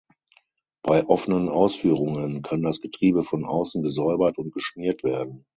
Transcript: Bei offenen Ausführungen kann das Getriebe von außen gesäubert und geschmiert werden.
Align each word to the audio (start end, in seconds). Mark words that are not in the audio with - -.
Bei 0.81 1.05
offenen 1.05 1.47
Ausführungen 1.47 2.41
kann 2.41 2.63
das 2.63 2.81
Getriebe 2.81 3.21
von 3.21 3.45
außen 3.45 3.83
gesäubert 3.83 4.39
und 4.39 4.51
geschmiert 4.51 5.03
werden. 5.03 5.45